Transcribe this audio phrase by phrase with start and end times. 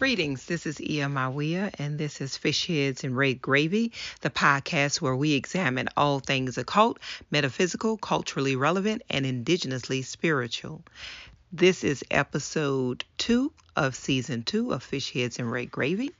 [0.00, 3.92] Greetings, this is Ia Mawia, and this is Fish Heads and Red Gravy,
[4.22, 6.98] the podcast where we examine all things occult,
[7.30, 10.82] metaphysical, culturally relevant, and indigenously spiritual.
[11.52, 16.12] This is episode two of season two of Fish Heads and Red Gravy.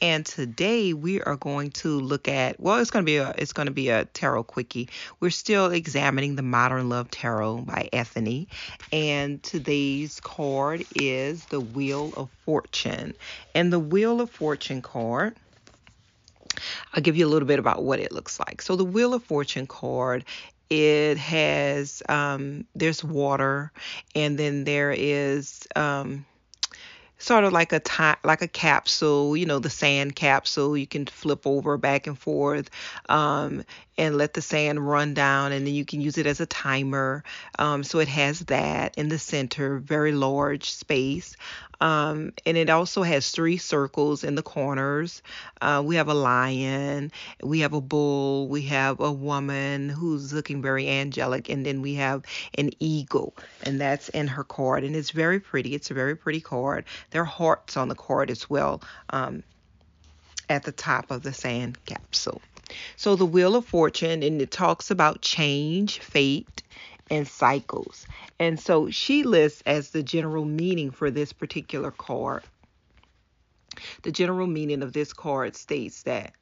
[0.00, 3.72] And today we are going to look at well it's gonna be a it's gonna
[3.72, 4.88] be a tarot quickie.
[5.18, 8.46] We're still examining the Modern Love Tarot by Ethany.
[8.92, 13.14] And today's card is the Wheel of Fortune.
[13.56, 15.34] And the Wheel of Fortune card
[16.92, 18.62] I'll give you a little bit about what it looks like.
[18.62, 20.24] So the Wheel of Fortune card
[20.70, 23.72] it has um, there's water
[24.14, 26.26] and then there is um,
[27.28, 30.76] sort of like a time, like a capsule, you know, the sand capsule.
[30.76, 32.70] You can flip over back and forth
[33.10, 33.64] um,
[33.98, 37.22] and let the sand run down, and then you can use it as a timer.
[37.58, 41.36] Um, so it has that in the center, very large space.
[41.80, 45.22] Um, and it also has three circles in the corners.
[45.60, 50.60] Uh, we have a lion, we have a bull, we have a woman who's looking
[50.60, 52.24] very angelic, and then we have
[52.56, 54.82] an eagle, and that's in her card.
[54.82, 55.74] And it's very pretty.
[55.74, 56.84] It's a very pretty card.
[57.10, 59.42] There are hearts on the card as well um,
[60.48, 62.40] at the top of the sand capsule.
[62.96, 66.62] So the Wheel of Fortune, and it talks about change, fate,
[67.10, 68.06] and cycles.
[68.38, 72.42] And so she lists as the general meaning for this particular card.
[74.02, 76.32] The general meaning of this card states that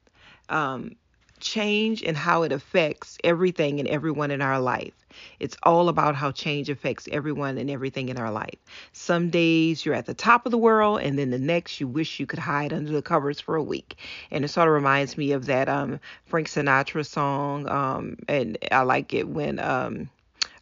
[0.48, 0.96] um,
[1.40, 4.92] change and how it affects everything and everyone in our life.
[5.40, 8.58] It's all about how change affects everyone and everything in our life.
[8.92, 12.20] Some days you're at the top of the world, and then the next you wish
[12.20, 13.96] you could hide under the covers for a week.
[14.30, 17.68] And it sort of reminds me of that um, Frank Sinatra song.
[17.68, 19.58] Um, and I like it when.
[19.58, 20.10] Um,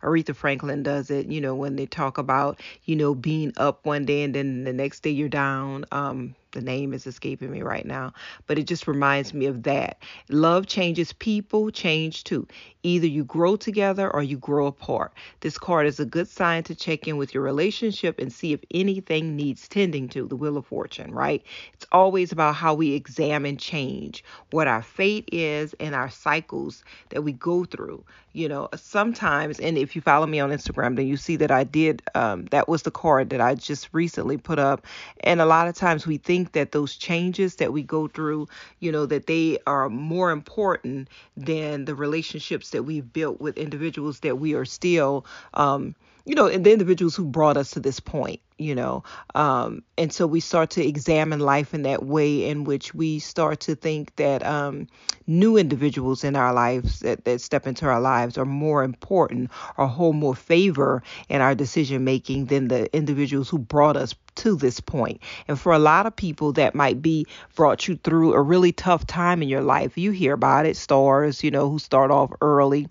[0.02, 4.04] Aretha Franklin does it, you know, when they talk about, you know, being up one
[4.04, 5.86] day and then the next day you're down.
[5.92, 8.14] Um, the name is escaping me right now,
[8.46, 9.98] but it just reminds me of that.
[10.30, 12.48] Love changes people, change too.
[12.82, 15.12] Either you grow together or you grow apart.
[15.40, 18.60] This card is a good sign to check in with your relationship and see if
[18.72, 21.42] anything needs tending to, the Wheel of Fortune, right?
[21.74, 27.22] It's always about how we examine change, what our fate is, and our cycles that
[27.22, 28.04] we go through.
[28.32, 31.62] You know, sometimes, and if you follow me on Instagram, then you see that I
[31.62, 34.84] did, um, that was the card that I just recently put up.
[35.20, 38.48] And a lot of times we think think that those changes that we go through,
[38.80, 44.20] you know, that they are more important than the relationships that we've built with individuals
[44.20, 45.94] that we are still, um,
[46.26, 49.02] you know, and the individuals who brought us to this point, you know.
[49.34, 53.60] Um, and so we start to examine life in that way in which we start
[53.60, 54.86] to think that um,
[55.26, 59.86] new individuals in our lives that, that step into our lives are more important or
[59.86, 64.80] hold more favor in our decision making than the individuals who brought us to this
[64.80, 65.20] point.
[65.48, 69.06] And for a lot of people that might be brought you through a really tough
[69.06, 69.96] time in your life.
[69.96, 72.88] You hear about it, stars, you know, who start off early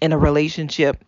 [0.00, 1.04] in a relationship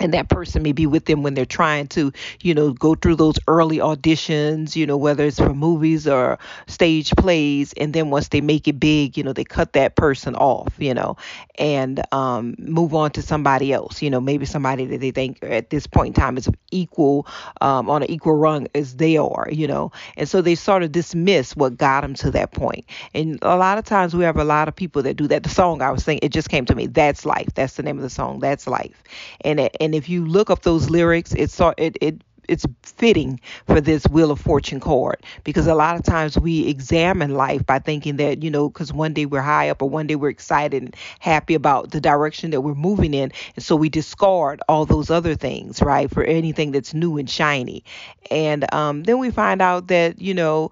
[0.00, 3.16] and that person may be with them when they're trying to, you know, go through
[3.16, 7.72] those early auditions, you know, whether it's for movies or stage plays.
[7.74, 10.94] And then once they make it big, you know, they cut that person off, you
[10.94, 11.16] know,
[11.58, 15.70] and um, move on to somebody else, you know, maybe somebody that they think at
[15.70, 17.26] this point in time is equal,
[17.60, 19.92] um, on an equal rung as they are, you know.
[20.16, 22.86] And so they sort of dismiss what got them to that point.
[23.14, 25.42] And a lot of times we have a lot of people that do that.
[25.42, 26.86] The song I was saying, it just came to me.
[26.86, 27.48] That's life.
[27.54, 28.40] That's the name of the song.
[28.40, 29.02] That's life.
[29.42, 33.80] And it, and if you look up those lyrics, it's it it it's fitting for
[33.80, 35.22] this wheel of fortune card.
[35.44, 39.14] Because a lot of times we examine life by thinking that you know because one
[39.14, 42.60] day we're high up or one day we're excited and happy about the direction that
[42.62, 43.32] we're moving in.
[43.56, 47.84] And so we discard all those other things right for anything that's new and shiny.
[48.30, 50.70] And um, then we find out that you know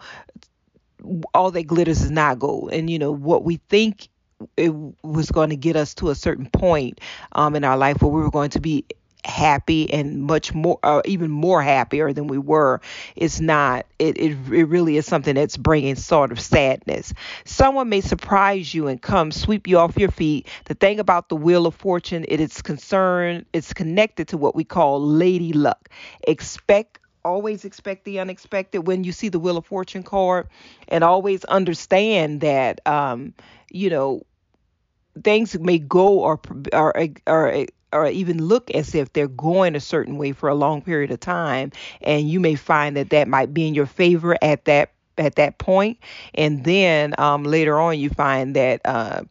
[1.34, 2.72] all that glitters is not gold.
[2.72, 4.08] And you know what we think
[4.56, 4.72] it
[5.02, 7.00] was going to get us to a certain point
[7.32, 8.86] um, in our life where we were going to be
[9.24, 12.80] happy and much more uh, even more happier than we were
[13.16, 17.12] it's not it, it it really is something that's bringing sort of sadness.
[17.44, 20.48] Someone may surprise you and come sweep you off your feet.
[20.64, 24.64] The thing about the wheel of fortune it is concerned it's connected to what we
[24.64, 25.88] call lady luck.
[26.26, 30.48] Expect always expect the unexpected when you see the wheel of fortune card
[30.88, 33.34] and always understand that um
[33.70, 34.22] you know
[35.22, 36.40] things may go or
[36.72, 36.94] or
[37.26, 41.10] or or even look as if they're going a certain way for a long period
[41.10, 41.72] of time
[42.02, 45.58] and you may find that that might be in your favor at that at that
[45.58, 45.98] point.
[46.34, 49.22] And then um, later on you find that uh,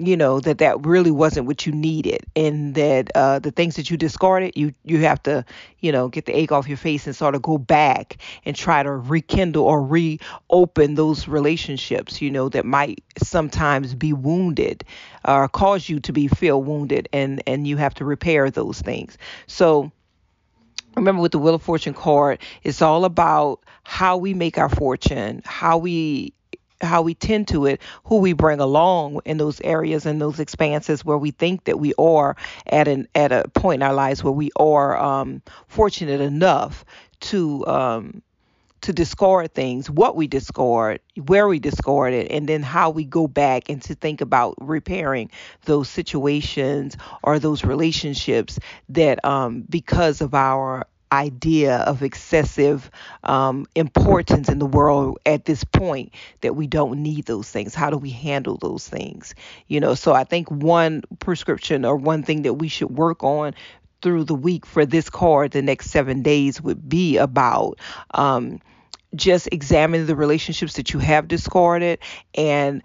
[0.00, 3.90] you know that that really wasn't what you needed and that uh, the things that
[3.90, 5.44] you discarded you you have to
[5.80, 8.82] you know get the ache off your face and sort of go back and try
[8.82, 14.84] to rekindle or reopen those relationships you know that might sometimes be wounded
[15.26, 19.18] or cause you to be feel wounded and and you have to repair those things.
[19.46, 19.92] So
[20.96, 25.40] remember with the wheel of fortune card it's all about how we make our fortune
[25.44, 26.32] how we
[26.80, 31.04] how we tend to it, who we bring along in those areas and those expanses
[31.04, 32.36] where we think that we are
[32.66, 36.84] at an at a point in our lives where we are um, fortunate enough
[37.20, 38.22] to um,
[38.80, 43.28] to discard things, what we discard, where we discard it, and then how we go
[43.28, 45.30] back and to think about repairing
[45.66, 52.90] those situations or those relationships that um, because of our idea of excessive
[53.24, 57.74] um, importance in the world at this point that we don't need those things.
[57.74, 59.34] How do we handle those things?
[59.66, 63.54] You know, so I think one prescription or one thing that we should work on
[64.02, 67.78] through the week for this card the next seven days would be about
[68.14, 68.60] um,
[69.14, 71.98] just examining the relationships that you have discarded
[72.34, 72.82] and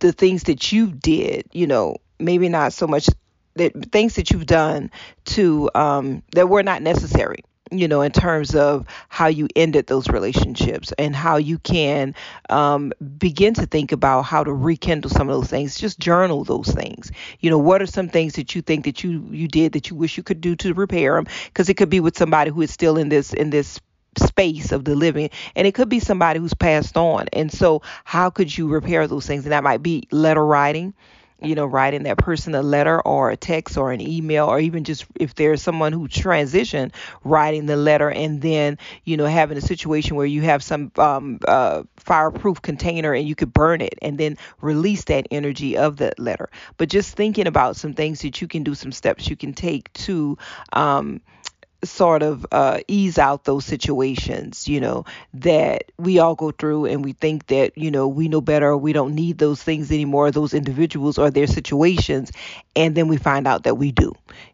[0.00, 3.08] the things that you did, you know, maybe not so much
[3.54, 4.90] that things that you've done
[5.24, 10.08] to um, that were not necessary you know, in terms of how you ended those
[10.08, 12.14] relationships and how you can
[12.50, 15.76] um, begin to think about how to rekindle some of those things.
[15.76, 17.10] Just journal those things.
[17.40, 19.96] You know, what are some things that you think that you you did that you
[19.96, 21.26] wish you could do to repair them?
[21.46, 23.80] Because it could be with somebody who is still in this in this
[24.18, 28.28] space of the living and it could be somebody who's passed on and so how
[28.28, 30.92] could you repair those things and that might be letter writing
[31.44, 34.84] you know, writing that person a letter or a text or an email, or even
[34.84, 36.92] just if there's someone who transitioned,
[37.24, 41.38] writing the letter and then, you know, having a situation where you have some um,
[41.46, 46.18] uh, fireproof container and you could burn it and then release that energy of that
[46.18, 46.50] letter.
[46.76, 49.92] But just thinking about some things that you can do, some steps you can take
[49.94, 50.38] to,
[50.72, 51.20] um,
[51.84, 57.04] sort of uh, ease out those situations, you know, that we all go through and
[57.04, 60.54] we think that, you know, we know better, we don't need those things anymore, those
[60.54, 62.30] individuals or their situations.
[62.76, 64.12] And then we find out that we do,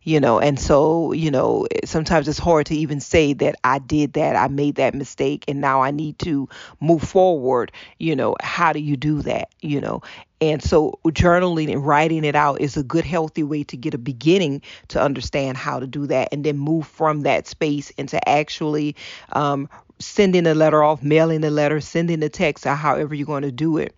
[0.08, 4.14] you know, and so, you know, sometimes it's hard to even say that I did
[4.14, 6.49] that, I made that mistake, and now I need to
[6.81, 7.72] move forward.
[7.99, 10.00] You know, how do you do that, you know?
[10.40, 13.99] And so journaling and writing it out is a good, healthy way to get a
[13.99, 18.96] beginning to understand how to do that and then move from that space into actually
[19.32, 19.69] um,
[19.99, 23.52] sending a letter off, mailing a letter, sending a text, or however you're going to
[23.52, 23.94] do it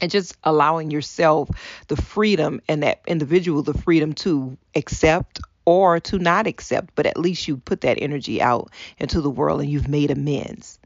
[0.00, 1.48] and just allowing yourself
[1.88, 7.18] the freedom and that individual the freedom to accept or to not accept, but at
[7.18, 10.78] least you put that energy out into the world and you've made amends.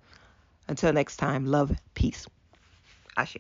[0.69, 2.26] Until next time, love, peace.
[3.16, 3.38] Ashe.